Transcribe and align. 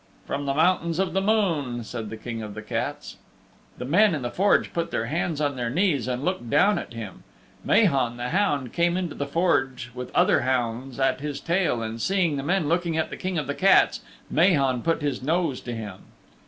"From 0.25 0.47
the 0.47 0.55
Mountains 0.55 0.97
of 0.97 1.13
the 1.13 1.21
Moon," 1.21 1.83
said 1.83 2.09
the 2.09 2.17
King 2.17 2.41
of 2.41 2.55
the 2.55 2.63
Cats. 2.63 3.17
The 3.77 3.85
men 3.85 4.15
in 4.15 4.23
the 4.23 4.31
Forge 4.31 4.73
put 4.73 4.89
their 4.89 5.05
hands 5.05 5.39
on 5.39 5.55
their 5.55 5.69
knees 5.69 6.07
and 6.07 6.25
looked 6.25 6.49
down 6.49 6.79
at 6.79 6.93
him. 6.95 7.23
Mahon 7.63 8.17
the 8.17 8.29
hound 8.29 8.73
came 8.73 8.97
into 8.97 9.13
the 9.13 9.27
Forge 9.27 9.91
with 9.93 10.09
other 10.15 10.39
hounds 10.41 10.99
at 10.99 11.19
his 11.21 11.39
tail, 11.39 11.83
and 11.83 12.01
seeing 12.01 12.35
the 12.35 12.41
men 12.41 12.67
looking 12.67 12.97
at 12.97 13.11
the 13.11 13.15
King 13.15 13.37
of 13.37 13.45
the 13.45 13.53
Cats, 13.53 13.99
Mahon 14.27 14.81
put 14.81 15.03
his 15.03 15.21
nose 15.21 15.61
to 15.61 15.71
him. 15.75 15.99